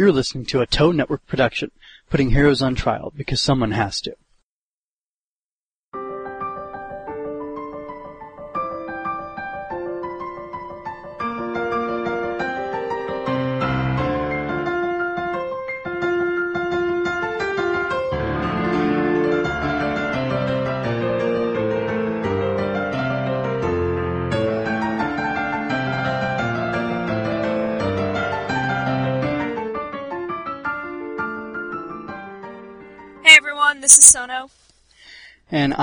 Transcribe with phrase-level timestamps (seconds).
[0.00, 1.72] You're listening to a Toe Network production,
[2.08, 4.16] putting heroes on trial because someone has to.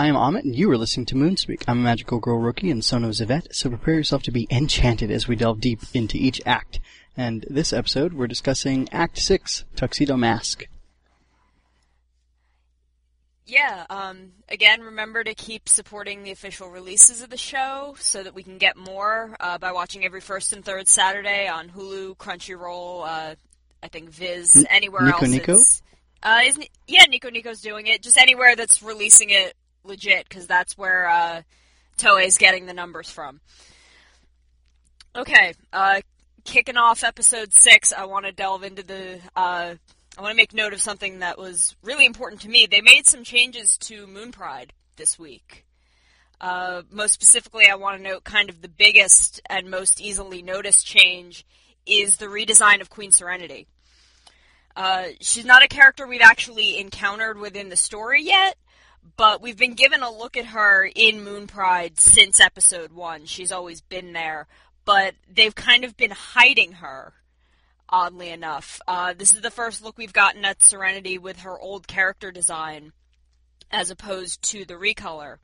[0.07, 1.65] I am Amit, and you are listening to Moonspeak.
[1.67, 5.27] I'm a magical girl rookie, and Sono's Yvette, so prepare yourself to be enchanted as
[5.27, 6.79] we delve deep into each act.
[7.17, 10.65] And this episode, we're discussing Act 6, Tuxedo Mask.
[13.45, 18.33] Yeah, um, again, remember to keep supporting the official releases of the show so that
[18.33, 23.05] we can get more uh, by watching every first and third Saturday on Hulu, Crunchyroll,
[23.05, 23.35] uh,
[23.83, 25.27] I think Viz, anywhere Nico else.
[25.27, 25.51] Nico?
[25.55, 25.81] it's-
[26.23, 28.01] Uh, isn't yeah, Nico Nico's doing it.
[28.01, 31.41] Just anywhere that's releasing it legit, because that's where uh,
[31.97, 33.39] Toei's getting the numbers from.
[35.15, 36.01] Okay, uh,
[36.43, 39.19] kicking off episode six, I want to delve into the.
[39.35, 39.75] Uh,
[40.17, 42.65] I want to make note of something that was really important to me.
[42.65, 45.65] They made some changes to Moon Pride this week.
[46.41, 50.85] Uh, most specifically, I want to note kind of the biggest and most easily noticed
[50.85, 51.45] change
[51.85, 53.67] is the redesign of Queen Serenity.
[54.75, 58.55] Uh, she's not a character we've actually encountered within the story yet,
[59.15, 63.25] but we've been given a look at her in Moon Pride since episode one.
[63.25, 64.47] She's always been there,
[64.85, 67.13] but they've kind of been hiding her,
[67.87, 68.81] oddly enough.
[68.87, 72.91] Uh, this is the first look we've gotten at Serenity with her old character design,
[73.71, 75.37] as opposed to the recolor.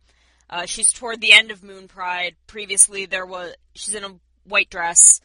[0.49, 2.35] Uh, she's toward the end of Moon Pride.
[2.47, 5.21] Previously, there was she's in a white dress.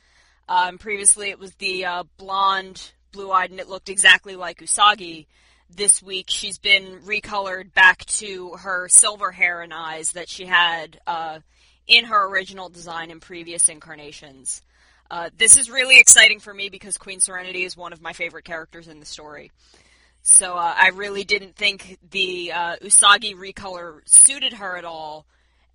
[0.49, 5.27] Um, previously, it was the uh, blonde, blue-eyed, and it looked exactly like Usagi.
[5.71, 10.99] This week, she's been recolored back to her silver hair and eyes that she had
[11.07, 11.41] uh,
[11.87, 14.63] in her original design in previous incarnations.
[15.11, 18.45] Uh, this is really exciting for me because Queen Serenity is one of my favorite
[18.45, 19.51] characters in the story.
[20.23, 25.27] So uh, I really didn't think the uh, Usagi recolor suited her at all,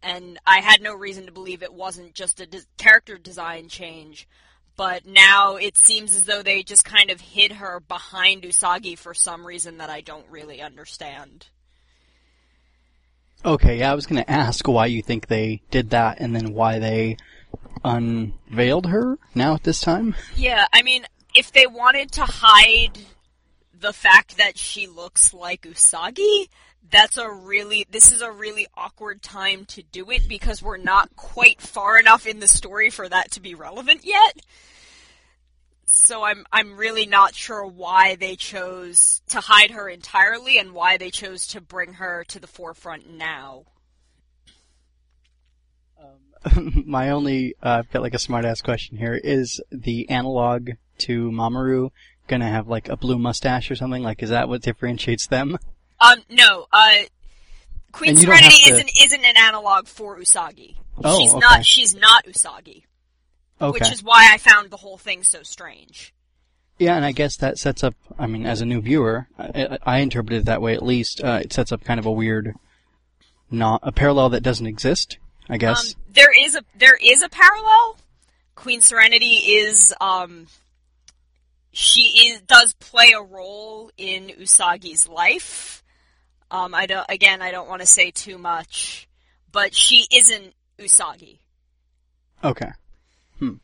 [0.01, 4.27] and I had no reason to believe it wasn't just a de- character design change.
[4.75, 9.13] But now it seems as though they just kind of hid her behind Usagi for
[9.13, 11.47] some reason that I don't really understand.
[13.45, 16.79] Okay, yeah, I was gonna ask why you think they did that, and then why
[16.79, 17.17] they
[17.83, 20.15] unveiled her now at this time.
[20.35, 22.97] Yeah, I mean, if they wanted to hide
[23.77, 26.47] the fact that she looks like Usagi,
[26.91, 31.15] that's a really this is a really awkward time to do it because we're not
[31.15, 34.39] quite far enough in the story for that to be relevant yet.
[35.85, 40.97] So I'm I'm really not sure why they chose to hide her entirely and why
[40.97, 43.65] they chose to bring her to the forefront now.
[46.85, 49.13] My only, uh, I've got like a smart ass question here.
[49.13, 51.91] Is the analog to Mamoru
[52.27, 54.03] gonna have like a blue mustache or something?
[54.03, 55.57] Like, is that what differentiates them?
[56.03, 56.91] Um, no, uh,
[57.91, 60.75] Queen And you don't Serenity to- isn't isn't an analog for Usagi.
[61.03, 61.39] Oh, she's okay.
[61.39, 62.83] not she's not Usagi,
[63.61, 63.71] Okay.
[63.71, 66.13] which is why I found the whole thing so strange.
[66.79, 67.93] Yeah, and I guess that sets up.
[68.17, 70.73] I mean, as a new viewer, I, I interpreted it that way.
[70.73, 72.55] At least uh, it sets up kind of a weird,
[73.51, 75.17] not a parallel that doesn't exist.
[75.49, 75.93] I guess.
[75.93, 77.97] Um, there is a there is a parallel.
[78.55, 80.47] Queen Serenity is um
[81.71, 85.82] she is does play a role in Usagi's life.
[86.53, 89.07] Um, I don't again I don't want to say too much,
[89.51, 91.39] but she isn't Usagi.
[92.43, 92.71] okay.
[93.39, 93.55] Hmm.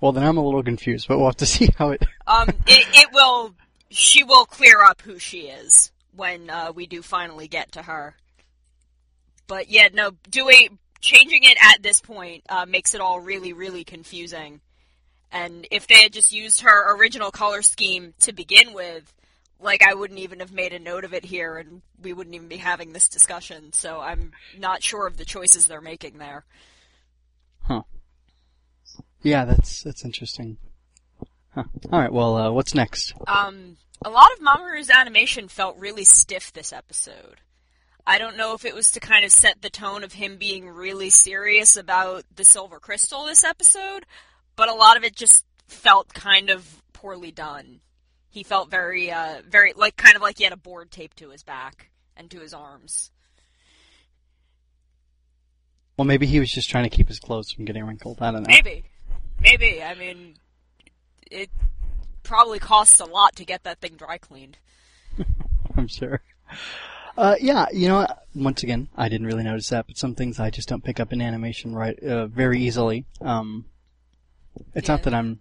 [0.00, 2.02] Well, then I'm a little confused, but we'll have to see how it.
[2.26, 3.54] Um, it, it will.
[3.90, 8.14] She will clear up who she is when uh, we do finally get to her.
[9.46, 13.84] But yeah, no, doing changing it at this point uh, makes it all really, really
[13.84, 14.60] confusing.
[15.32, 19.12] And if they had just used her original color scheme to begin with,
[19.60, 22.48] like I wouldn't even have made a note of it here, and we wouldn't even
[22.48, 23.72] be having this discussion.
[23.72, 26.44] So I'm not sure of the choices they're making there.
[27.62, 27.82] Huh.
[29.22, 30.56] Yeah, that's that's interesting.
[31.54, 31.64] Huh.
[31.92, 32.12] All right.
[32.12, 33.12] Well, uh, what's next?
[33.26, 37.40] Um, a lot of Mamoru's animation felt really stiff this episode.
[38.06, 40.68] I don't know if it was to kind of set the tone of him being
[40.68, 44.06] really serious about the silver crystal this episode,
[44.56, 47.80] but a lot of it just felt kind of poorly done.
[48.30, 51.30] He felt very, uh, very, like, kind of like he had a board taped to
[51.30, 53.10] his back and to his arms.
[55.96, 58.18] Well, maybe he was just trying to keep his clothes from getting wrinkled.
[58.22, 58.48] I don't know.
[58.48, 58.84] Maybe.
[59.40, 59.82] Maybe.
[59.82, 60.34] I mean,
[61.30, 61.50] it.
[62.22, 64.56] probably costs a lot to get that thing dry cleaned.
[65.76, 66.22] I'm sure.
[67.18, 70.48] Uh, yeah, you know, once again, I didn't really notice that, but some things I
[70.50, 73.04] just don't pick up in animation right uh, very easily.
[73.20, 73.66] Um,
[74.74, 74.94] it's Yeah.
[74.94, 75.40] not that I'm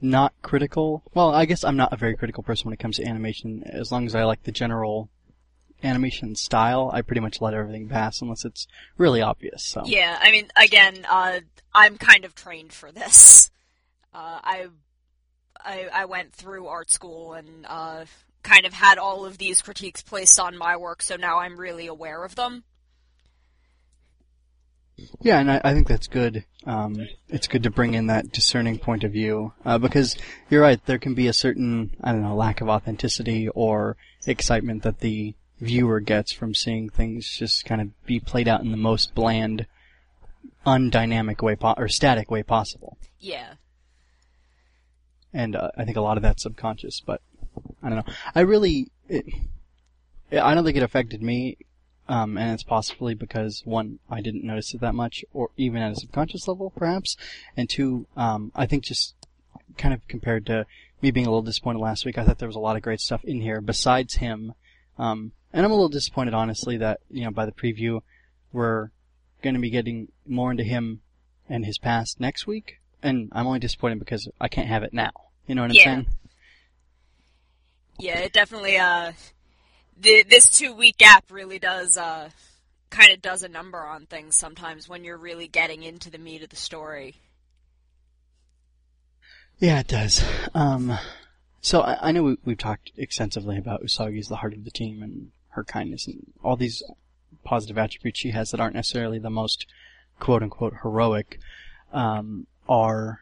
[0.00, 1.02] not critical.
[1.14, 3.62] Well, I guess I'm not a very critical person when it comes to animation.
[3.64, 5.08] As long as I like the general
[5.82, 8.66] animation style, I pretty much let everything pass unless it's
[8.98, 9.64] really obvious.
[9.64, 11.40] So Yeah, I mean, again, uh,
[11.74, 13.50] I'm kind of trained for this.
[14.14, 14.66] Uh, I,
[15.62, 18.06] I, I went through art school and uh,
[18.42, 21.86] kind of had all of these critiques placed on my work, so now I'm really
[21.86, 22.64] aware of them.
[25.20, 26.44] Yeah, and I, I think that's good.
[26.64, 30.16] Um, it's good to bring in that discerning point of view uh, because
[30.48, 30.84] you're right.
[30.86, 33.96] There can be a certain I don't know lack of authenticity or
[34.26, 38.70] excitement that the viewer gets from seeing things just kind of be played out in
[38.70, 39.66] the most bland,
[40.66, 42.98] undynamic way po- or static way possible.
[43.18, 43.54] Yeah.
[45.32, 47.00] And uh, I think a lot of that's subconscious.
[47.04, 47.20] But
[47.82, 48.14] I don't know.
[48.34, 49.26] I really, it,
[50.32, 51.58] I don't think it affected me
[52.08, 55.92] um, and it's possibly because one, I didn't notice it that much, or even at
[55.92, 57.16] a subconscious level, perhaps,
[57.56, 59.14] and two, um, I think just
[59.76, 60.66] kind of compared to
[61.02, 63.00] me being a little disappointed last week, I thought there was a lot of great
[63.00, 64.54] stuff in here besides him,
[64.98, 68.02] um, and I'm a little disappointed, honestly, that you know by the preview
[68.52, 68.90] we're
[69.42, 71.00] going to be getting more into him
[71.48, 75.12] and his past next week, and I'm only disappointed because I can't have it now.
[75.46, 75.84] You know what I'm Yeah.
[75.84, 76.06] saying?
[77.98, 79.12] Yeah, it definitely, uh,
[80.00, 82.30] the, this two week gap really does, uh,
[82.90, 86.42] kind of does a number on things sometimes when you're really getting into the meat
[86.42, 87.16] of the story.
[89.58, 90.22] Yeah, it does.
[90.54, 90.98] Um,
[91.60, 95.02] so I, I know we, we've talked extensively about Usagi's the heart of the team
[95.02, 96.82] and her kindness and all these
[97.44, 99.66] positive attributes she has that aren't necessarily the most
[100.20, 101.38] quote unquote heroic,
[101.92, 103.20] um, are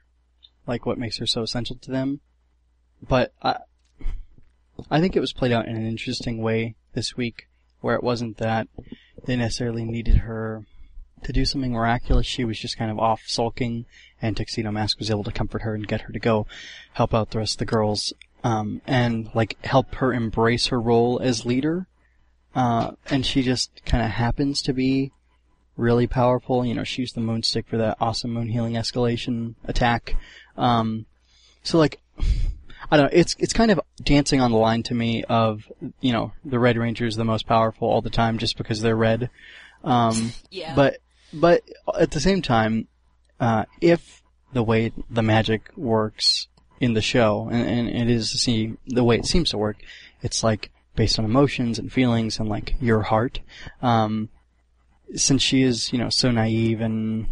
[0.67, 2.21] like what makes her so essential to them.
[3.07, 3.59] But I,
[4.91, 7.49] I think it was played out in an interesting way this week
[7.81, 8.69] where it wasn't that
[9.27, 10.67] they necessarily needed her
[11.23, 12.27] to do something miraculous.
[12.27, 13.87] She was just kind of off sulking,
[14.21, 16.47] and Tuxedo Mask was able to comfort her and get her to go
[16.95, 18.13] help out the rest of the girls,
[18.43, 21.87] um, and like help her embrace her role as leader.
[22.55, 25.13] Uh, and she just kind of happens to be
[25.77, 26.65] really powerful.
[26.65, 30.15] You know, she used the moon stick for that awesome moon healing escalation attack.
[30.57, 31.07] Um,
[31.63, 32.01] so like,
[32.95, 35.65] I don't know, it's, it's kind of dancing on the line to me of,
[36.01, 38.95] you know, the Red Ranger is the most powerful all the time just because they're
[38.95, 39.31] red.
[39.83, 40.77] Um, Yeah.
[40.77, 40.99] but,
[41.33, 41.63] but
[41.99, 42.87] at the same time,
[43.41, 46.47] uh, if the way the magic works
[46.79, 49.79] in the show, and, and it is to see the way it seems to work,
[50.23, 53.41] it's like based on emotions and feelings and like your heart.
[53.83, 54.29] Um,
[55.17, 57.27] since she is, you know, so naive and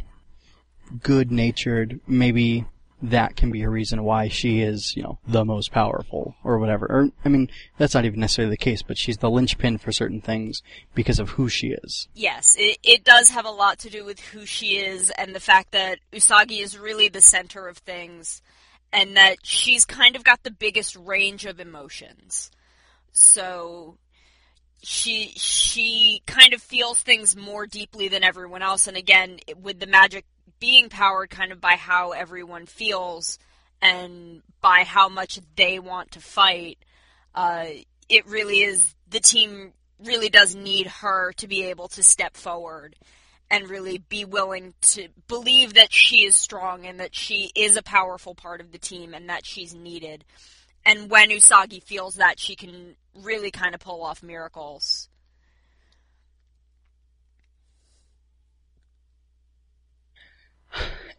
[1.04, 2.64] good natured, maybe
[3.02, 6.86] that can be a reason why she is, you know, the most powerful or whatever.
[6.86, 10.20] Or, I mean, that's not even necessarily the case, but she's the linchpin for certain
[10.20, 10.62] things
[10.94, 12.08] because of who she is.
[12.14, 15.40] Yes, it, it does have a lot to do with who she is and the
[15.40, 18.40] fact that Usagi is really the center of things
[18.92, 22.50] and that she's kind of got the biggest range of emotions.
[23.12, 23.98] So
[24.82, 29.86] she she kind of feels things more deeply than everyone else and again with the
[29.86, 30.24] magic
[30.60, 33.38] being powered kind of by how everyone feels
[33.80, 36.78] and by how much they want to fight
[37.34, 37.66] uh,
[38.08, 39.72] it really is the team
[40.04, 42.96] really does need her to be able to step forward
[43.52, 47.82] and really be willing to believe that she is strong and that she is a
[47.82, 50.24] powerful part of the team and that she's needed.
[50.86, 55.08] And when Usagi feels that, she can really kind of pull off miracles.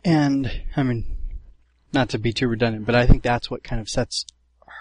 [0.05, 1.17] And, I mean,
[1.93, 4.25] not to be too redundant, but I think that's what kind of sets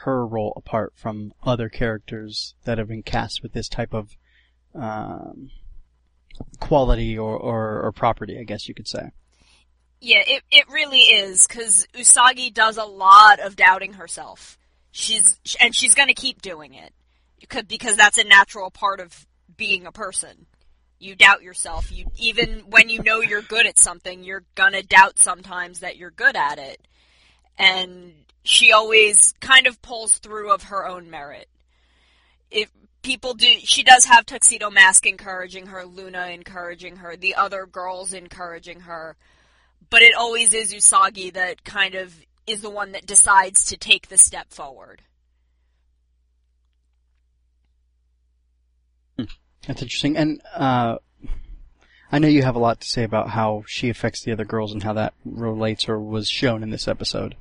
[0.05, 4.17] her role apart from other characters that have been cast with this type of
[4.75, 5.51] um,
[6.59, 9.13] quality or, or, or property, I guess you could say.
[10.01, 14.59] Yeah, it, it really is, because Usagi does a lot of doubting herself.
[14.91, 16.93] She's, and she's gonna keep doing it.
[17.39, 19.27] Because, because that's a natural part of
[19.57, 20.47] being a person.
[21.03, 21.91] You doubt yourself.
[21.91, 26.11] You, even when you know you're good at something, you're gonna doubt sometimes that you're
[26.11, 26.81] good at it.
[27.59, 31.49] And she always kind of pulls through of her own merit.
[32.51, 32.71] If
[33.03, 38.13] people do, she does have Tuxedo Mask encouraging her, Luna encouraging her, the other girls
[38.13, 39.17] encouraging her
[39.93, 44.09] but it always is Usagi that kind of is the one that decides to take
[44.09, 45.03] the step forward.
[49.67, 50.17] That's interesting.
[50.17, 50.97] And uh,
[52.11, 54.73] I know you have a lot to say about how she affects the other girls
[54.73, 57.37] and how that relates or was shown in this episode.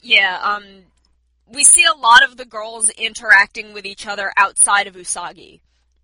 [0.00, 0.64] Yeah, um,
[1.46, 5.60] we see a lot of the girls interacting with each other outside of Usagi.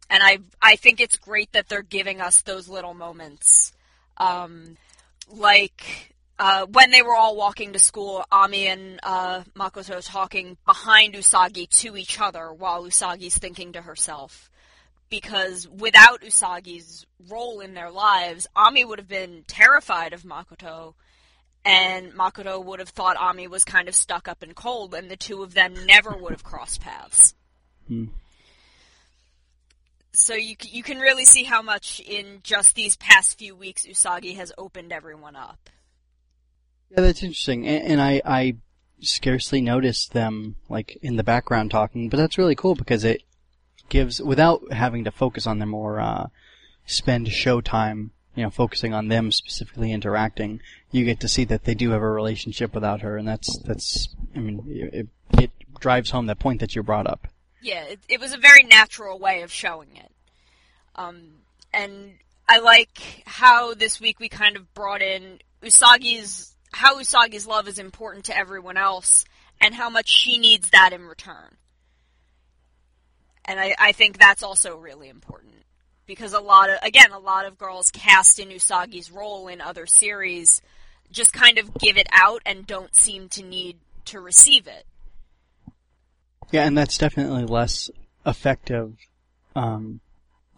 [0.09, 3.73] And I I think it's great that they're giving us those little moments.
[4.17, 4.77] Um,
[5.29, 11.15] like uh, when they were all walking to school, Ami and uh, Makoto talking behind
[11.15, 14.50] Usagi to each other while Usagi's thinking to herself.
[15.11, 20.95] Because without Usagi's role in their lives, Ami would have been terrified of Makoto,
[21.65, 25.17] and Makoto would have thought Ami was kind of stuck up and cold, and the
[25.17, 27.35] two of them never would have crossed paths.
[27.89, 28.07] Hmm.
[30.13, 34.37] So you you can really see how much in just these past few weeks Usagi
[34.37, 35.71] has opened everyone up.
[36.91, 37.67] Yeah, that's interesting.
[37.67, 38.57] And, and I, I
[39.01, 43.23] scarcely noticed them like in the background talking, but that's really cool because it
[43.91, 46.29] gives without having to focus on them or uh,
[46.87, 50.61] spend show time, you know, focusing on them specifically interacting.
[50.91, 54.09] You get to see that they do have a relationship without her, and that's that's.
[54.35, 57.29] I mean, it, it drives home that point that you brought up.
[57.61, 60.11] Yeah, it, it was a very natural way of showing it.
[60.95, 61.33] Um,
[61.75, 62.15] and
[62.49, 67.79] I like how this week we kind of brought in Usagi's how Usagi's love is
[67.79, 69.25] important to everyone else
[69.61, 71.57] and how much she needs that in return.
[73.51, 75.55] And I, I think that's also really important.
[76.07, 79.87] Because a lot of, again, a lot of girls cast in Usagi's role in other
[79.87, 80.63] series
[81.11, 84.87] just kind of give it out and don't seem to need to receive it.
[86.53, 87.91] Yeah, and that's definitely less
[88.25, 88.95] effective
[89.57, 90.01] um,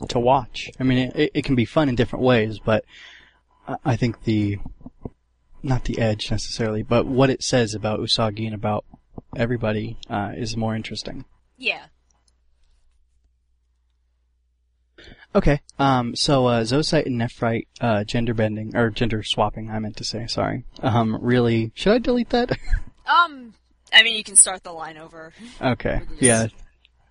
[0.08, 0.70] to watch.
[0.78, 2.84] I mean, it, it can be fun in different ways, but
[3.66, 4.58] I- I think the
[5.62, 8.84] not the edge necessarily, but what it says about Usagi and about
[9.34, 11.24] everybody uh, is more interesting.
[11.56, 11.86] Yeah.
[15.34, 19.96] Okay, um, so uh, Zoisite and Nephrite uh, gender bending or gender swapping, I meant
[19.96, 20.26] to say.
[20.26, 20.64] Sorry.
[20.80, 22.50] Um, really, should I delete that?
[23.04, 23.52] Um,
[23.92, 25.98] I mean, you can start the line over, okay.
[25.98, 26.46] We can just- Yeah,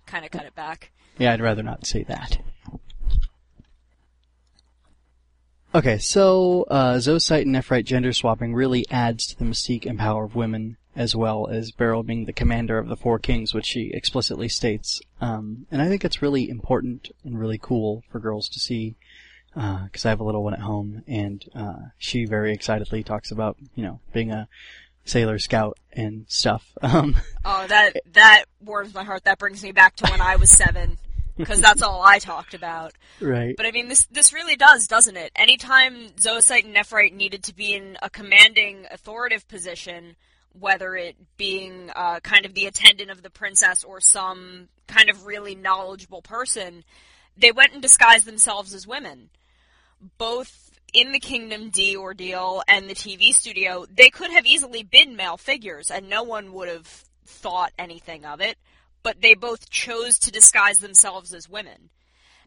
[0.06, 0.90] kind of cut it back.
[1.18, 2.38] Yeah, I'd rather not say that.
[5.74, 10.24] Okay, so uh, Zoisite and Nephrite gender swapping really adds to the mystique and power
[10.24, 13.90] of women, as well as Beryl being the commander of the Four Kings, which she
[13.94, 15.00] explicitly states.
[15.20, 18.96] Um, and I think it's really important and really cool for girls to see,
[19.54, 23.56] because I have a little one at home, and uh, she very excitedly talks about,
[23.74, 24.48] you know, being a
[25.04, 26.64] sailor scout and stuff.
[26.82, 29.24] Um, Oh, that that warms my heart.
[29.24, 30.98] That brings me back to when I was seven,
[31.36, 32.92] because that's all I talked about.
[33.20, 33.54] right.
[33.56, 35.32] But I mean, this this really does, doesn't it?
[35.34, 40.16] Anytime Zoisite and Nephrite needed to be in a commanding, authoritative position,
[40.58, 45.26] whether it being uh, kind of the attendant of the princess or some kind of
[45.26, 46.84] really knowledgeable person,
[47.36, 49.30] they went and disguised themselves as women.
[50.18, 55.16] Both in the Kingdom D ordeal and the TV studio, they could have easily been
[55.16, 58.58] male figures, and no one would have thought anything of it.
[59.02, 61.90] But they both chose to disguise themselves as women.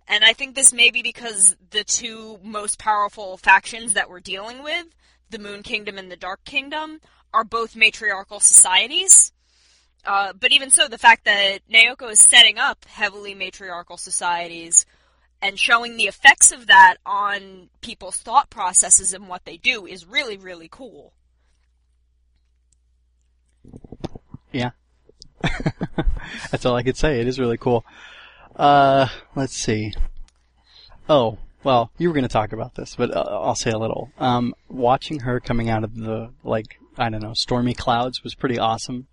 [0.08, 4.64] And I think this may be because the two most powerful factions that we're dealing
[4.64, 4.86] with,
[5.32, 7.02] the Moon Kingdom and the Dark Kingdom,
[7.36, 9.34] are both matriarchal societies.
[10.06, 14.86] Uh, but even so, the fact that Naoko is setting up heavily matriarchal societies
[15.42, 20.06] and showing the effects of that on people's thought processes and what they do is
[20.06, 21.12] really, really cool.
[24.54, 24.72] Yeah.
[26.52, 27.20] That's all I could say.
[27.20, 27.84] It is really cool.
[28.56, 29.94] Uh, let's see.
[31.10, 34.12] Oh, well, you were going to talk about this, but uh, I'll say a little.
[34.20, 38.60] Um, watching her coming out of the, like, I don't know, stormy clouds was pretty
[38.60, 39.08] awesome.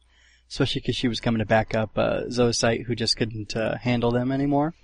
[0.49, 4.31] Especially because she was coming to back up uh, who just couldn't uh, handle them
[4.31, 4.75] anymore.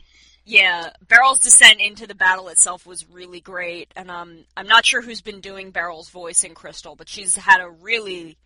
[0.46, 5.02] Yeah, Beryl's descent into the battle itself was really great, and um, I'm not sure
[5.02, 8.38] who's been doing Beryl's voice in Crystal, but she's had a really,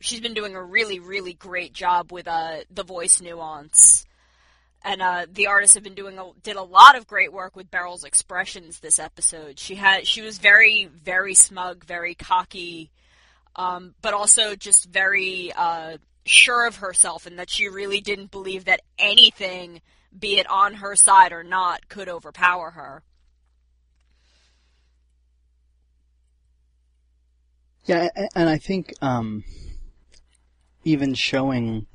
[0.00, 4.04] she's been doing a really, really great job with uh the voice nuance,
[4.82, 7.70] and uh, the artists have been doing a, did a lot of great work with
[7.70, 9.60] Beryl's expressions this episode.
[9.60, 12.90] She had she was very, very smug, very cocky,
[13.58, 18.64] um, but also just very uh, sure of herself, and that she really didn't believe
[18.66, 19.82] that anything
[20.16, 23.02] be it on her side or not, could overpower her.
[27.84, 29.44] Yeah, and I think um,
[30.84, 31.86] even showing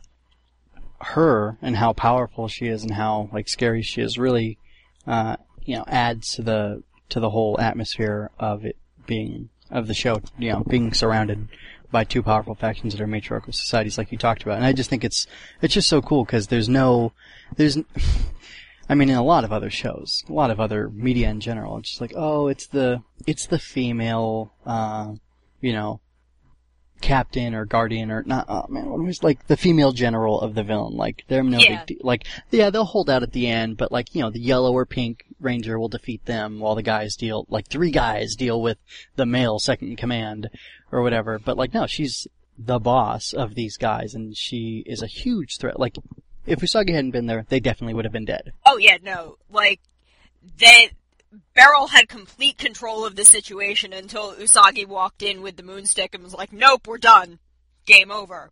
[1.01, 4.57] her and how powerful she is and how like scary she is really,
[5.05, 9.93] uh, you know, adds to the to the whole atmosphere of it being of the
[9.93, 10.21] show.
[10.37, 11.49] You know, being surrounded
[11.91, 14.55] by two powerful factions that are matriarchal societies, like you talked about.
[14.57, 15.27] And I just think it's
[15.61, 17.11] it's just so cool because there's no
[17.57, 17.77] there's.
[18.89, 21.77] I mean, in a lot of other shows, a lot of other media in general,
[21.77, 25.13] it's just like, oh, it's the, it's the female, uh,
[25.61, 26.01] you know,
[26.99, 28.45] captain or guardian or not.
[28.49, 30.95] Oh man, what was like the female general of the villain?
[30.95, 31.77] Like they're no Yeah.
[31.85, 31.97] big deal.
[32.07, 34.85] Like yeah, they'll hold out at the end, but like you know, the yellow or
[34.85, 38.77] pink ranger will defeat them while the guys deal like three guys deal with
[39.15, 40.49] the male second in command
[40.91, 41.39] or whatever.
[41.39, 45.79] But like no, she's the boss of these guys, and she is a huge threat.
[45.79, 45.95] Like
[46.45, 48.51] if Usagi hadn't been there, they definitely would have been dead.
[48.65, 49.79] Oh yeah, no, like
[50.57, 50.91] they
[51.55, 56.23] Beryl had complete control of the situation until Usagi walked in with the moonstick and
[56.23, 57.39] was like, "Nope, we're done,
[57.85, 58.51] game over."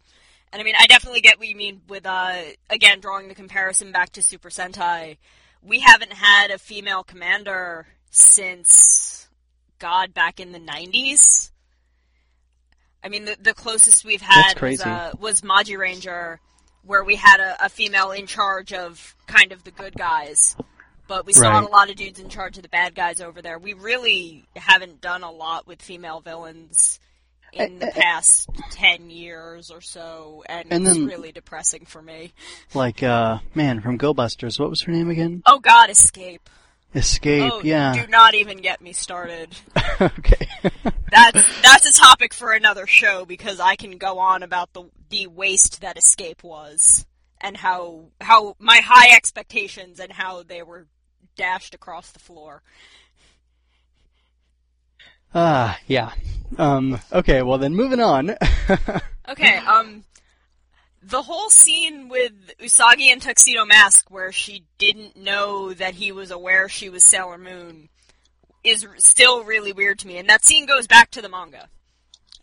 [0.51, 3.91] And I mean, I definitely get what you mean with uh again drawing the comparison
[3.91, 5.17] back to Super Sentai.
[5.63, 9.27] We haven't had a female commander since
[9.80, 11.51] God back in the '90s.
[13.03, 16.39] I mean, the the closest we've had was uh, was Magiranger,
[16.84, 20.56] where we had a, a female in charge of kind of the good guys,
[21.08, 23.41] but we still had a lot of dudes in charge of the bad guys over
[23.41, 23.60] there.
[23.60, 27.00] We really haven't done a lot with female villains
[27.60, 31.31] Uh, in the uh, uh, past ten years or so, and, And it's then- really
[31.31, 32.34] depressing for me.
[32.74, 35.43] Like uh man from Go Busters, what was her name again?
[35.46, 36.50] Oh God, Escape!
[36.93, 37.51] Escape.
[37.53, 37.93] Oh, yeah.
[37.93, 39.55] do not even get me started.
[40.01, 40.48] okay.
[41.12, 45.27] That's that's a topic for another show because I can go on about the the
[45.27, 47.05] waste that Escape was
[47.41, 50.88] and how how my high expectations and how they were
[51.36, 52.62] dashed across the floor.
[55.33, 56.11] Ah, yeah.
[56.57, 58.35] Um, okay, well then moving on.
[59.29, 60.03] Okay, um
[61.03, 66.31] the whole scene with Usagi and Tuxedo Mask where she didn't know that he was
[66.31, 67.89] aware she was Sailor Moon
[68.63, 71.69] is still really weird to me and that scene goes back to the manga.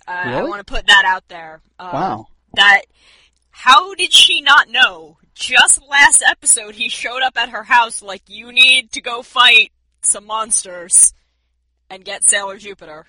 [0.07, 1.61] Uh, I want to put that out there.
[1.79, 2.27] Uh, wow.
[2.55, 2.83] that
[3.51, 5.19] how did she not know?
[5.35, 9.73] Just last episode he showed up at her house like you need to go fight
[10.01, 11.13] some monsters
[11.91, 13.07] and get Sailor Jupiter.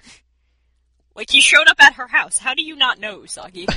[1.16, 2.38] Like he showed up at her house.
[2.38, 3.68] How do you not know, Usagi?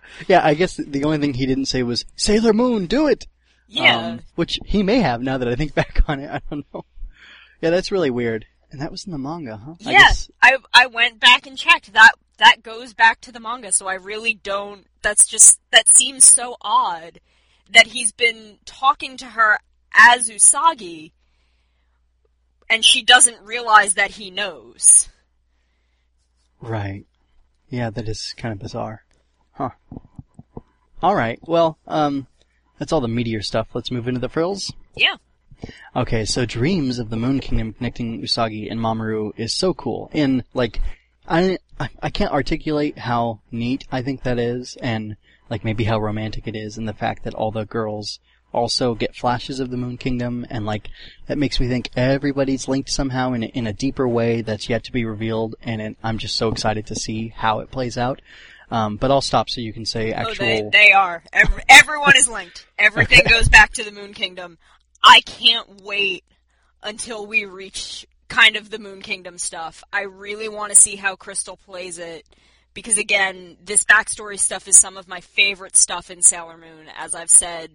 [0.28, 3.26] Yeah, I guess the only thing he didn't say was, Sailor Moon, do it!
[3.68, 3.98] yeah.
[3.98, 6.84] Um, which he may have now that I think back on it, I don't know.
[7.60, 8.46] Yeah, that's really weird.
[8.70, 9.74] And that was in the manga, huh?
[9.84, 9.98] I yeah.
[9.98, 11.92] guess- I I went back and checked.
[11.92, 16.24] That that goes back to the manga, so I really don't that's just that seems
[16.24, 17.20] so odd
[17.70, 19.58] that he's been talking to her
[19.94, 21.12] as Usagi
[22.68, 25.08] and she doesn't realize that he knows.
[26.60, 27.04] Right.
[27.68, 29.04] Yeah, that is kind of bizarre.
[29.52, 29.70] Huh.
[31.02, 32.26] Alright, well, um,
[32.78, 33.68] that's all the meteor stuff.
[33.74, 34.72] Let's move into the frills.
[34.94, 35.16] Yeah.
[35.94, 40.10] Okay, so Dreams of the Moon Kingdom connecting Usagi and Mamoru is so cool.
[40.12, 40.80] And, like,
[41.26, 45.16] I, I, I can't articulate how neat I think that is, and,
[45.48, 48.20] like, maybe how romantic it is, and the fact that all the girls
[48.56, 50.88] also get flashes of the Moon Kingdom, and, like,
[51.26, 54.84] that makes me think everybody's linked somehow in a, in a deeper way that's yet
[54.84, 58.20] to be revealed, and it, I'm just so excited to see how it plays out.
[58.70, 60.44] Um, but I'll stop so you can say Oh, actual.
[60.46, 61.22] they they are.
[61.32, 62.66] Every, everyone is linked.
[62.76, 64.58] Everything goes back to the Moon Kingdom.
[65.04, 66.24] I can't wait
[66.82, 69.84] until we reach kind of the Moon Kingdom stuff.
[69.92, 72.26] I really want to see how Crystal plays it
[72.74, 77.14] because again, this backstory stuff is some of my favorite stuff in Sailor Moon, as
[77.14, 77.70] I've said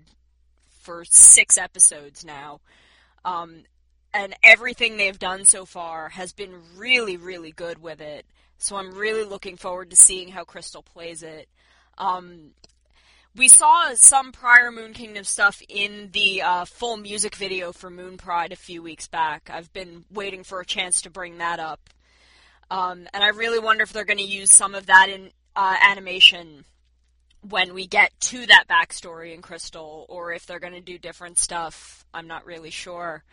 [0.81, 2.59] for six episodes now.
[3.23, 3.63] Um,
[4.13, 8.25] and everything they've done so far has been really, really good with it.
[8.57, 11.47] So I'm really looking forward to seeing how Crystal plays it.
[11.97, 12.51] Um,
[13.35, 18.17] we saw some prior Moon Kingdom stuff in the uh, full music video for Moon
[18.17, 19.49] Pride a few weeks back.
[19.51, 21.79] I've been waiting for a chance to bring that up.
[22.69, 25.75] Um, and I really wonder if they're going to use some of that in uh,
[25.81, 26.65] animation
[27.47, 31.37] when we get to that backstory in Crystal, or if they're going to do different
[31.37, 32.05] stuff.
[32.13, 33.23] I'm not really sure.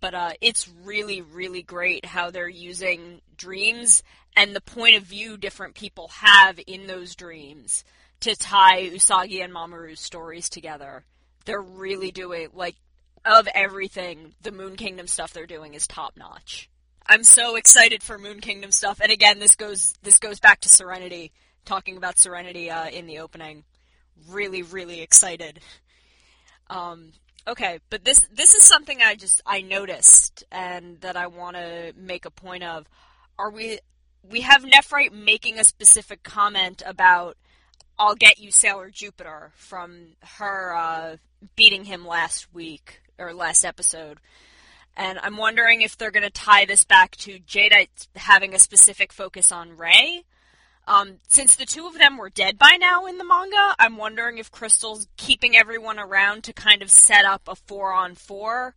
[0.00, 4.02] But uh, it's really, really great how they're using dreams
[4.36, 7.84] and the point of view different people have in those dreams
[8.20, 11.04] to tie Usagi and Mamoru's stories together.
[11.44, 12.76] They're really doing, like,
[13.24, 16.68] of everything, the Moon Kingdom stuff they're doing is top notch.
[17.06, 20.70] I'm so excited for Moon Kingdom stuff, and again, this goes this goes back to
[20.70, 21.32] Serenity,
[21.64, 23.64] talking about Serenity uh, in the opening.
[24.28, 25.60] Really, really excited.
[26.70, 27.12] Um,
[27.46, 31.92] okay, but this this is something I just I noticed and that I want to
[31.96, 32.86] make a point of.
[33.38, 33.80] Are we
[34.30, 37.36] we have Nephrite making a specific comment about
[37.98, 41.16] I'll get you Sailor Jupiter from her uh,
[41.54, 44.18] beating him last week or last episode.
[44.96, 49.12] And I'm wondering if they're going to tie this back to Jadeite having a specific
[49.12, 50.24] focus on Rei.
[50.86, 54.38] Um, since the two of them were dead by now in the manga, I'm wondering
[54.38, 58.74] if Crystal's keeping everyone around to kind of set up a four on four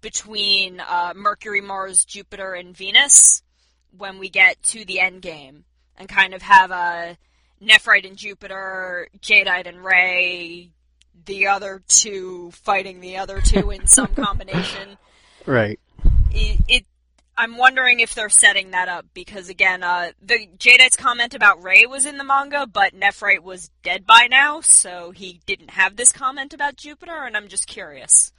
[0.00, 3.42] between uh, Mercury, Mars, Jupiter, and Venus
[3.96, 5.64] when we get to the end game,
[5.96, 7.16] and kind of have a
[7.62, 10.70] Nephrite and Jupiter, Jadeite and Rei,
[11.24, 14.98] the other two fighting the other two in some combination.
[15.46, 15.80] Right.
[16.30, 16.86] It, it,
[17.38, 21.84] I'm wondering if they're setting that up because again, uh, the Jadeite's comment about Rei
[21.86, 26.12] was in the manga, but Nephrite was dead by now, so he didn't have this
[26.12, 28.32] comment about Jupiter, and I'm just curious.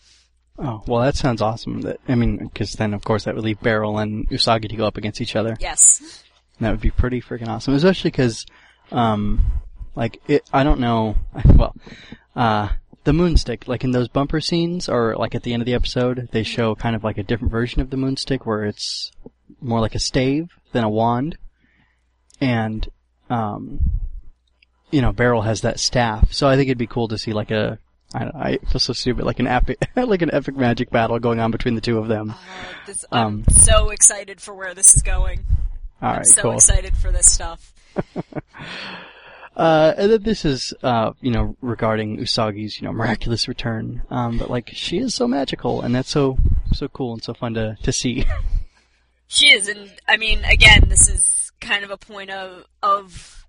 [0.57, 1.81] Oh well, that sounds awesome.
[1.81, 4.88] That I mean, because then of course that would leave Beryl and Usagi to go
[4.88, 5.55] up against each other.
[5.60, 6.23] Yes.
[6.60, 8.47] That would be pretty freaking awesome, especially because,
[8.91, 9.41] um,
[9.95, 10.49] like it.
[10.51, 11.15] I don't know.
[11.55, 11.75] Well,
[12.36, 12.69] uh,
[13.08, 16.28] the moonstick, like in those bumper scenes, or like at the end of the episode,
[16.34, 19.12] they show kind of like a different version of the moonstick where it's
[19.62, 21.38] more like a stave than a wand,
[22.41, 22.89] and
[23.30, 23.80] um,
[24.91, 26.34] you know, Beryl has that staff.
[26.34, 27.80] So I think it'd be cool to see like a.
[28.13, 31.17] I, don't know, I feel so stupid, like an epic, like an epic magic battle
[31.20, 32.32] going on between the two of them.
[32.32, 32.36] Uh,
[32.86, 35.46] this, I'm Um, so excited for where this is going.
[36.02, 36.54] All I'm so cool.
[36.54, 37.74] excited for this stuff.
[39.58, 44.04] Uh, this is, uh, you know, regarding Usagi's, you know, miraculous return.
[44.12, 46.38] Um, but like, she is so magical, and that's so,
[46.74, 48.26] so cool and so fun to, to see.
[49.28, 53.46] She is, and I mean, again, this is kind of a point of of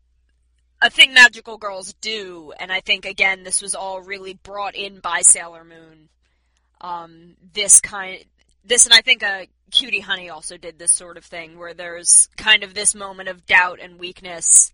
[0.82, 4.98] a thing magical girls do, and I think again, this was all really brought in
[4.98, 6.08] by Sailor Moon.
[6.80, 8.24] Um, this kind,
[8.64, 12.28] this, and I think uh, Cutie Honey also did this sort of thing, where there's
[12.36, 14.72] kind of this moment of doubt and weakness,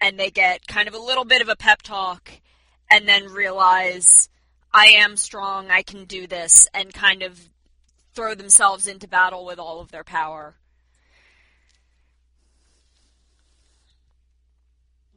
[0.00, 2.30] and they get kind of a little bit of a pep talk,
[2.90, 4.28] and then realize
[4.72, 7.48] I am strong, I can do this, and kind of
[8.14, 10.56] throw themselves into battle with all of their power.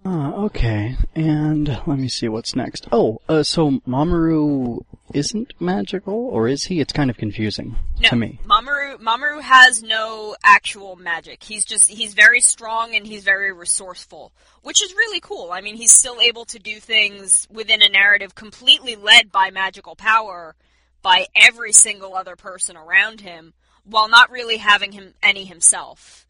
[0.06, 2.88] Uh, okay, and let me see what's next.
[2.92, 4.84] Oh, uh, so Mamoru
[5.14, 6.80] isn't magical, or is he?
[6.80, 8.40] It's kind of confusing No, to me.
[8.46, 11.44] Mamoru Mamoru has no actual magic.
[11.44, 14.32] He's just he's very strong and he's very resourceful,
[14.62, 15.52] which is really cool.
[15.52, 19.96] I mean, he's still able to do things within a narrative completely led by magical
[19.96, 20.56] power
[21.02, 26.26] by every single other person around him while not really having him any himself.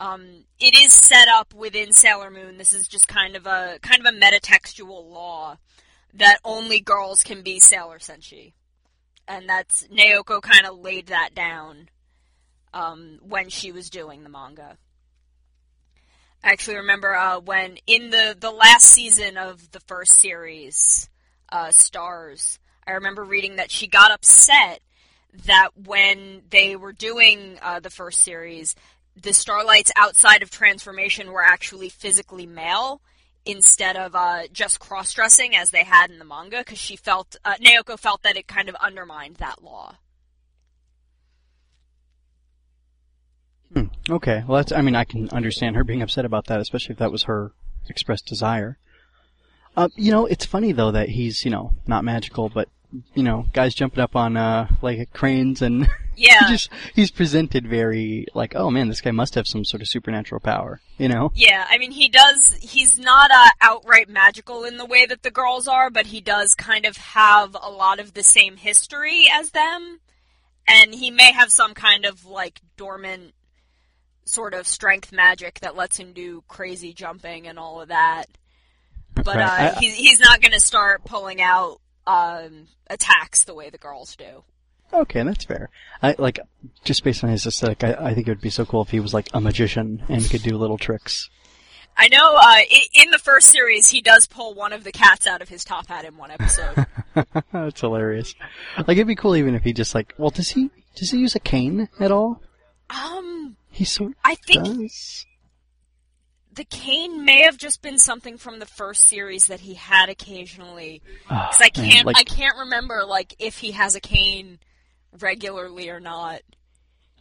[0.00, 2.58] Um, it is set up within Sailor Moon.
[2.58, 5.58] This is just kind of a kind of a metatextual law
[6.14, 8.52] that only girls can be Sailor Senshi
[9.26, 11.88] and that's Naoko kind of laid that down
[12.72, 14.76] um, when she was doing the manga.
[16.42, 21.08] I actually remember uh, when in the the last season of the first series,
[21.50, 22.58] uh, Stars.
[22.86, 24.80] I remember reading that she got upset
[25.46, 28.74] that when they were doing uh, the first series,
[29.16, 33.00] the Starlights outside of transformation were actually physically male
[33.46, 37.54] instead of uh, just cross-dressing as they had in the manga, because she felt uh,
[37.60, 39.96] Naoko felt that it kind of undermined that law.
[43.72, 46.94] Hmm, okay, well that's, I mean, I can understand her being upset about that, especially
[46.94, 47.52] if that was her
[47.88, 48.78] expressed desire.
[49.76, 52.68] Uh, you know, it's funny though that he's, you know, not magical, but,
[53.14, 58.26] you know, guys jumping up on, uh, like cranes and Yeah, just, he's presented very,
[58.34, 61.32] like, oh man, this guy must have some sort of supernatural power, you know?
[61.34, 61.66] yeah.
[61.68, 62.54] I mean, he does.
[62.54, 66.54] He's not uh, outright magical in the way that the girls are, but he does
[66.54, 69.98] kind of have a lot of the same history as them,
[70.68, 73.32] and he may have some kind of like dormant
[74.24, 78.26] sort of strength magic that lets him do crazy jumping and all of that.
[79.16, 79.40] But Right.
[79.72, 83.78] uh, I- he's he's not going to start pulling out um, attacks the way the
[83.78, 84.44] girls do.
[84.92, 85.70] Okay, that's fair.
[86.02, 86.38] I, like,
[86.84, 89.00] just based on his aesthetic, I, I think it would be so cool if he
[89.00, 91.30] was like a magician and could do little tricks.
[91.96, 92.60] I know uh,
[92.94, 95.86] in the first series he does pull one of the cats out of his top
[95.88, 96.86] hat in one episode.
[97.52, 98.34] That's hilarious.
[98.78, 101.34] Like, it'd be cool even if he just like, well, does he, does he use
[101.34, 102.42] a cane at all?
[102.90, 105.24] um, He sort I think does.
[106.54, 111.02] The cane may have just been something from the first series that he had occasionally.
[111.28, 114.58] Ah, Because I can't, like, I can't remember like if he has a cane
[115.20, 116.40] regularly or not.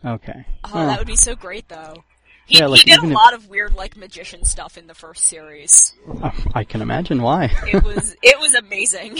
[0.06, 0.46] okay.
[0.66, 2.04] Oh, that would be so great though.
[2.46, 4.88] He, Yeah, like, he did a even if- lot of weird like magician stuff in
[4.88, 5.94] the first series.
[6.54, 7.46] I can imagine why.
[7.72, 9.20] It was it was amazing.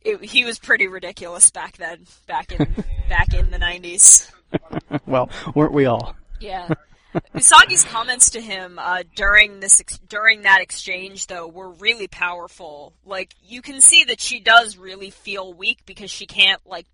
[0.00, 4.30] It, he was pretty ridiculous back then, back in back in the nineties.
[5.06, 6.14] well, weren't we all?
[6.40, 6.68] Yeah.
[7.34, 12.92] Usagi's comments to him uh, during this ex- during that exchange, though, were really powerful.
[13.04, 16.86] Like you can see that she does really feel weak because she can't like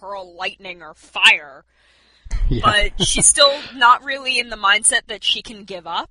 [0.00, 1.64] hurl lightning or fire,
[2.48, 2.60] Yeah.
[2.96, 6.10] but she's still not really in the mindset that she can give up.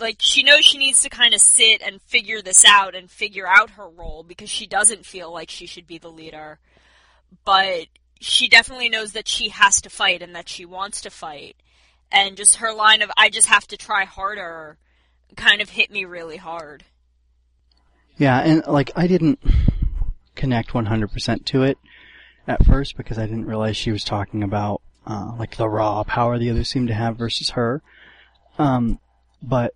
[0.00, 3.46] Like she knows she needs to kind of sit and figure this out and figure
[3.46, 6.58] out her role because she doesn't feel like she should be the leader.
[7.44, 7.86] But
[8.20, 11.56] she definitely knows that she has to fight and that she wants to fight.
[12.10, 14.78] And just her line of I just have to try harder
[15.36, 16.84] kind of hit me really hard.
[18.16, 19.38] Yeah, and like I didn't
[20.34, 21.78] connect 100% to it
[22.46, 26.38] at first because I didn't realize she was talking about uh, like the raw power
[26.38, 27.82] the others seem to have versus her.
[28.58, 28.98] Um,
[29.42, 29.74] but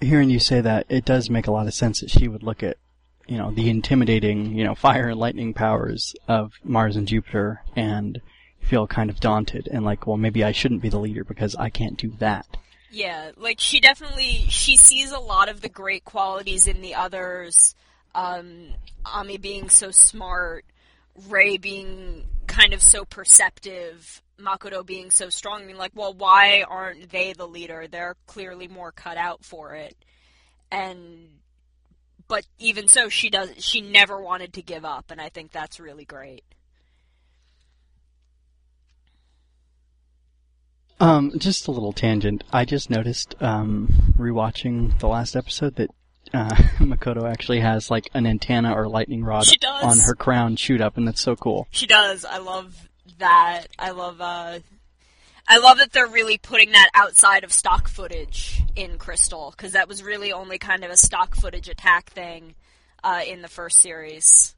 [0.00, 2.62] hearing you say that, it does make a lot of sense that she would look
[2.62, 2.76] at
[3.26, 8.20] you know the intimidating you know fire and lightning powers of Mars and Jupiter and
[8.68, 11.70] feel kind of daunted and like, well, maybe I shouldn't be the leader because I
[11.70, 12.46] can't do that.
[12.90, 17.74] Yeah, like she definitely she sees a lot of the great qualities in the others.
[18.14, 18.68] Um,
[19.04, 20.64] Ami being so smart,
[21.28, 25.62] Rei being kind of so perceptive, Makoto being so strong.
[25.62, 27.86] I mean, like, well, why aren't they the leader?
[27.88, 29.96] They're clearly more cut out for it.
[30.70, 31.28] And,
[32.26, 33.50] but even so, she does.
[33.58, 36.44] She never wanted to give up, and I think that's really great.
[41.00, 42.44] Um, just a little tangent.
[42.52, 45.90] I just noticed, um, rewatching the last episode that,
[46.34, 49.46] uh, Makoto actually has like an antenna or lightning rod
[49.82, 51.68] on her crown shoot up and that's so cool.
[51.70, 52.24] She does.
[52.24, 53.66] I love that.
[53.78, 54.58] I love, uh,
[55.48, 59.88] I love that they're really putting that outside of stock footage in Crystal, because that
[59.88, 62.54] was really only kind of a stock footage attack thing,
[63.02, 64.54] uh, in the first series.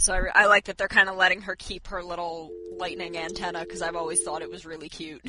[0.00, 3.60] So I, I like that they're kind of letting her keep her little lightning antenna,
[3.60, 5.22] because I've always thought it was really cute.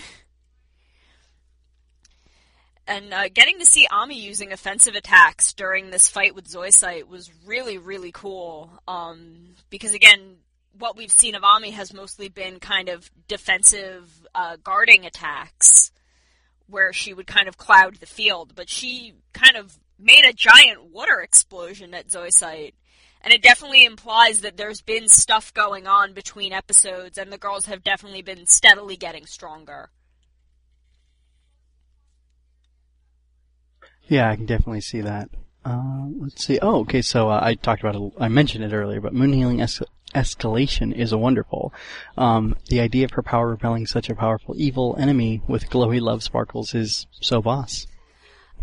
[2.88, 7.30] And uh, getting to see Ami using offensive attacks during this fight with Zoisite was
[7.46, 8.72] really, really cool.
[8.88, 10.38] Um, because again,
[10.78, 15.92] what we've seen of Ami has mostly been kind of defensive uh, guarding attacks,
[16.68, 18.54] where she would kind of cloud the field.
[18.56, 22.74] But she kind of made a giant water explosion at Zoisite.
[23.24, 27.68] And it definitely implies that there's been stuff going on between episodes, and the girls
[27.68, 29.92] have definitely been steadily getting stronger.
[34.08, 35.30] Yeah, I can definitely see that.
[35.64, 36.60] Uh, let's see.
[36.62, 37.02] Oh, okay.
[37.02, 38.14] So uh, I talked about it.
[38.20, 39.82] I mentioned it earlier, but moon healing es-
[40.16, 41.74] escalation is a wonderful.
[42.18, 46.24] Um, the idea of her power repelling such a powerful evil enemy with glowy love
[46.24, 47.86] sparkles is so boss.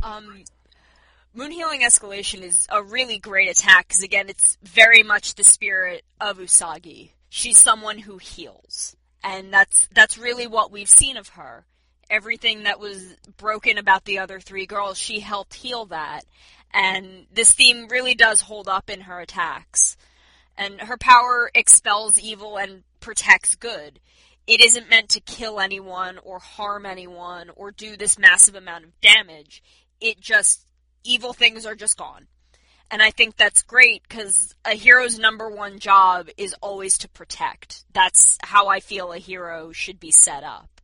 [0.03, 0.43] Um,
[1.39, 6.03] Moon Healing Escalation is a really great attack because again, it's very much the spirit
[6.21, 7.13] of Usagi.
[7.29, 11.65] She's someone who heals, and that's that's really what we've seen of her.
[12.11, 16.25] Everything that was broken about the other three girls, she helped heal that,
[16.75, 19.97] and this theme really does hold up in her attacks.
[20.57, 24.01] And her power expels evil and protects good.
[24.49, 29.01] It isn't meant to kill anyone or harm anyone or do this massive amount of
[29.01, 29.63] damage.
[30.01, 30.65] It just
[31.09, 32.27] evil things are just gone.
[32.91, 37.85] And I think that's great because a hero's number one job is always to protect.
[37.93, 40.81] That's how I feel a hero should be set up.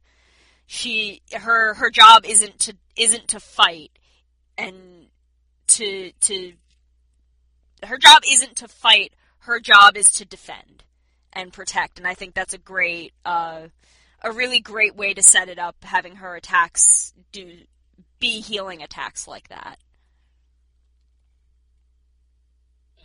[0.67, 3.91] She her her job isn't to isn't to fight
[4.59, 5.07] and
[5.69, 6.53] to to
[7.85, 9.15] her job isn't to fight.
[9.39, 10.85] Her job is to defend
[11.33, 11.99] and protect.
[11.99, 13.69] And I think that's a great uh,
[14.23, 17.51] a really great way to set it up having her attacks do
[18.21, 19.79] be healing attacks like that.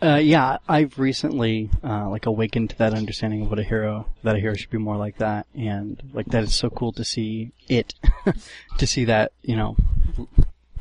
[0.01, 4.35] Uh, yeah, I've recently uh, like awakened to that understanding of what a hero that
[4.35, 7.51] a hero should be more like that, and like that is so cool to see
[7.67, 7.95] it,
[8.77, 9.75] to see that you know,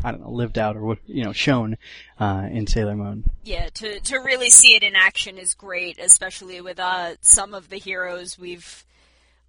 [0.05, 1.79] I don't know, lived out or what you know shown
[2.21, 3.25] uh, in Sailor Moon.
[3.43, 7.71] Yeah, to to really see it in action is great, especially with uh, some of
[7.71, 8.85] the heroes we've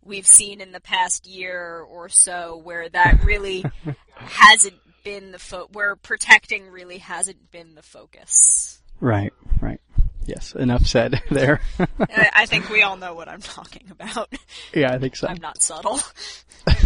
[0.03, 3.63] we've seen in the past year or so, where that really
[4.15, 8.78] hasn't been the fo- where protecting really hasn't been the focus.
[8.99, 9.79] Right, right.
[10.25, 11.61] Yes, enough said there.
[11.99, 14.31] I, think we all know what I'm talking about.
[14.73, 15.27] yeah, I think so.
[15.27, 15.99] I'm not subtle.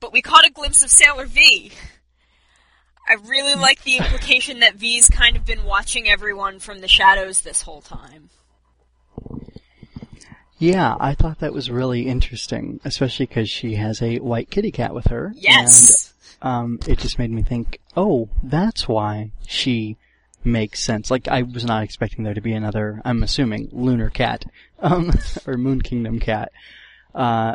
[0.00, 1.72] but we caught a glimpse of Sailor V.
[3.08, 7.42] I really like the implication that V's kind of been watching everyone from the shadows
[7.42, 8.30] this whole time.
[10.58, 14.94] Yeah, I thought that was really interesting, especially because she has a white kitty cat
[14.94, 15.32] with her.
[15.36, 16.03] Yes.
[16.44, 19.96] Um, it just made me think, oh, that's why she
[20.44, 21.10] makes sense.
[21.10, 24.44] Like, I was not expecting there to be another, I'm assuming, lunar cat,
[24.80, 25.10] um,
[25.46, 26.52] or Moon Kingdom cat.
[27.14, 27.54] Uh,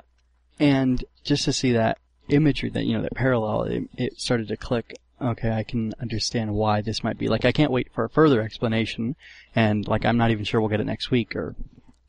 [0.59, 1.99] and just to see that
[2.29, 4.97] imagery, that, you know, that parallel, it, it started to click.
[5.21, 7.27] Okay, I can understand why this might be.
[7.27, 9.15] Like, I can't wait for a further explanation,
[9.55, 11.55] and, like, I'm not even sure we'll get it next week or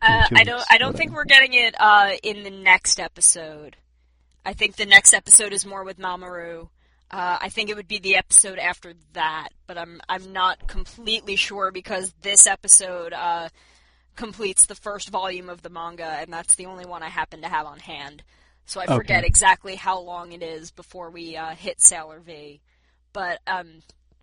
[0.01, 0.65] Uh, I don't.
[0.71, 3.77] I don't think we're getting it uh, in the next episode.
[4.45, 6.69] I think the next episode is more with Mamoru.
[7.11, 11.37] Uh, I think it would be the episode after that, but I'm I'm not completely
[11.37, 13.49] sure because this episode uh,
[14.17, 17.49] completes the first volume of the manga, and that's the only one I happen to
[17.49, 18.23] have on hand.
[18.65, 22.61] so I forget exactly how long it is before we uh, hit Sailor V.
[23.13, 23.83] But um,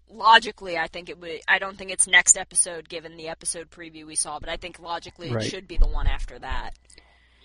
[0.10, 1.42] logically, I think it would.
[1.48, 4.40] I don't think it's next episode, given the episode preview we saw.
[4.40, 5.46] But I think logically, Right.
[5.46, 6.72] it should be the one after that.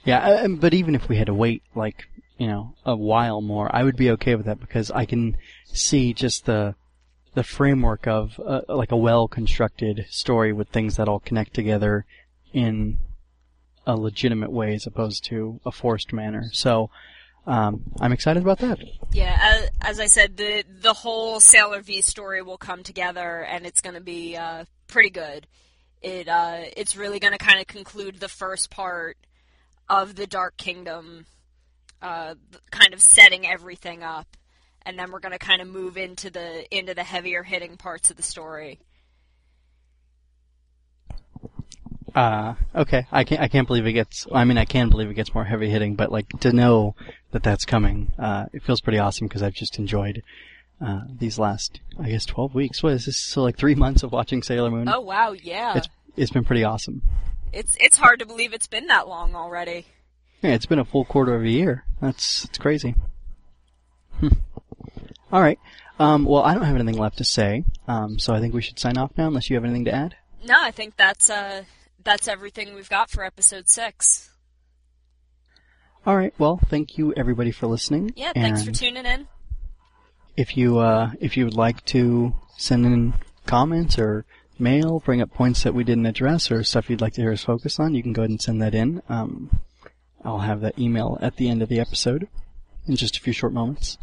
[0.04, 3.74] Yeah, uh, but even if we had to wait like you know a while more,
[3.74, 6.74] I would be okay with that because I can see just the
[7.34, 12.04] the framework of uh, like a well constructed story with things that all connect together
[12.52, 12.98] in
[13.86, 16.50] a legitimate way as opposed to a forced manner.
[16.52, 16.90] So
[17.46, 18.78] um, I'm excited about that.
[19.12, 23.66] Yeah, as, as I said, the the whole Sailor V story will come together, and
[23.66, 25.46] it's going to be uh, pretty good.
[26.02, 29.16] It uh, it's really going to kind of conclude the first part
[29.92, 31.26] of the Dark Kingdom,
[32.00, 32.34] uh,
[32.70, 34.26] kind of setting everything up,
[34.86, 38.10] and then we're going to kind of move into the into the heavier hitting parts
[38.10, 38.80] of the story.
[42.14, 44.26] Uh, okay, I can't I can't believe it gets.
[44.32, 46.94] I mean, I can believe it gets more heavy hitting, but like to know
[47.32, 50.22] that that's coming, uh, it feels pretty awesome because I've just enjoyed.
[50.84, 52.82] Uh, these last, I guess, 12 weeks.
[52.82, 53.24] What is this?
[53.24, 54.88] So like three months of watching Sailor Moon.
[54.88, 57.02] Oh wow, yeah, It's it's been pretty awesome.
[57.52, 59.86] It's it's hard to believe it's been that long already.
[60.42, 61.84] Yeah, it's been a full quarter of a year.
[62.00, 62.94] That's it's crazy.
[64.18, 64.28] Hmm.
[65.32, 65.58] All right.
[65.98, 68.78] Um, well, I don't have anything left to say, um, so I think we should
[68.78, 70.16] sign off now, unless you have anything to add.
[70.44, 71.62] No, I think that's uh
[72.02, 74.30] that's everything we've got for episode six.
[76.04, 76.34] All right.
[76.38, 78.12] Well, thank you everybody for listening.
[78.16, 79.28] Yeah, thanks for tuning in.
[80.36, 83.14] If you uh, if you would like to send in
[83.46, 84.24] comments or
[84.58, 87.44] mail, bring up points that we didn't address or stuff you'd like to hear us
[87.44, 89.02] focus on, you can go ahead and send that in.
[89.08, 89.60] Um,
[90.24, 92.28] I'll have that email at the end of the episode
[92.86, 93.98] in just a few short moments.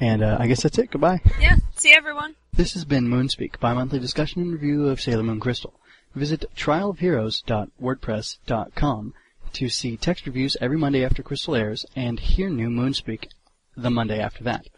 [0.00, 0.90] And uh, I guess that's it.
[0.90, 1.20] Goodbye.
[1.40, 2.36] Yeah, see everyone.
[2.52, 5.72] This has been Moonspeak, bi-monthly discussion and review of Sailor Moon Crystal.
[6.14, 9.14] Visit trialofheroes.wordpress.com
[9.52, 13.28] to see text reviews every Monday after Crystal airs and hear new Moonspeak
[13.76, 14.68] the Monday after that.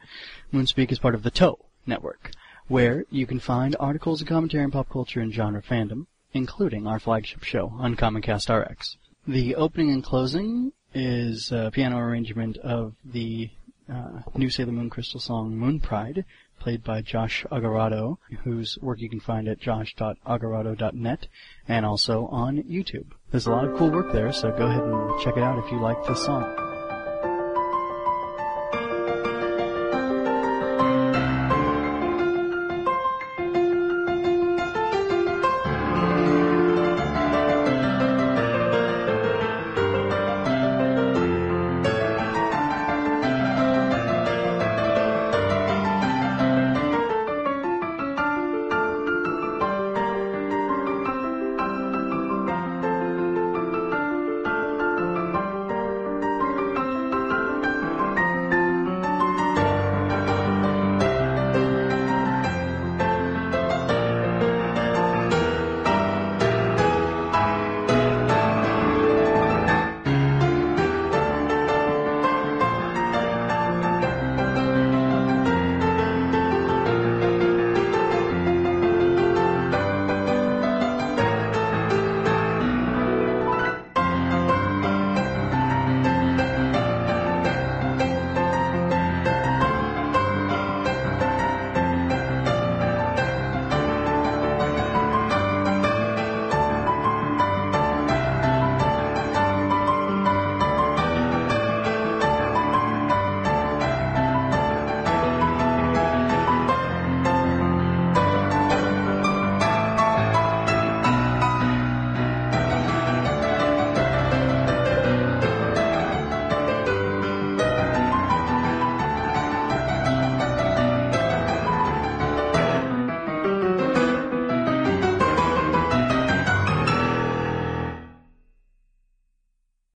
[0.53, 2.33] Moonspeak is part of the TOE network,
[2.71, 7.01] where you can find articles and commentary on pop culture and genre fandom, including our
[7.01, 8.97] flagship show, Uncommon Cast RX.
[9.27, 13.51] The opening and closing is a piano arrangement of the
[13.93, 16.25] uh, new Sailor Moon Crystal song Moon Pride,
[16.61, 21.27] played by Josh Agarado, whose work you can find at josh.agarado.net
[21.67, 23.07] and also on YouTube.
[23.33, 25.73] There's a lot of cool work there, so go ahead and check it out if
[25.73, 26.70] you like this song.